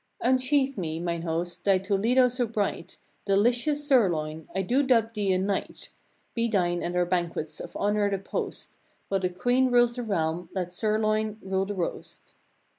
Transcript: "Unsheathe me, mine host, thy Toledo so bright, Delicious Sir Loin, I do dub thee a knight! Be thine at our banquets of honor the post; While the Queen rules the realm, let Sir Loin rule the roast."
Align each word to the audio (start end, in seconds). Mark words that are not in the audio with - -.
"Unsheathe 0.19 0.79
me, 0.79 0.99
mine 0.99 1.21
host, 1.21 1.63
thy 1.63 1.77
Toledo 1.77 2.27
so 2.27 2.47
bright, 2.47 2.97
Delicious 3.25 3.87
Sir 3.87 4.09
Loin, 4.09 4.47
I 4.55 4.63
do 4.63 4.81
dub 4.81 5.13
thee 5.13 5.31
a 5.31 5.37
knight! 5.37 5.91
Be 6.33 6.47
thine 6.47 6.81
at 6.81 6.95
our 6.95 7.05
banquets 7.05 7.59
of 7.59 7.77
honor 7.77 8.09
the 8.09 8.17
post; 8.17 8.79
While 9.09 9.19
the 9.19 9.29
Queen 9.29 9.69
rules 9.69 9.97
the 9.97 10.01
realm, 10.03 10.49
let 10.55 10.73
Sir 10.73 10.97
Loin 10.97 11.37
rule 11.43 11.65
the 11.65 11.75
roast." 11.75 12.33